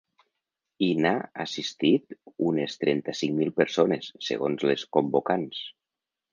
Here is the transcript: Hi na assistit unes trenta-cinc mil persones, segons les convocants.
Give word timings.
Hi 0.85 0.87
na 1.05 1.11
assistit 1.43 2.17
unes 2.49 2.79
trenta-cinc 2.85 3.37
mil 3.43 3.55
persones, 3.61 4.11
segons 4.33 4.69
les 4.73 4.91
convocants. 4.99 5.65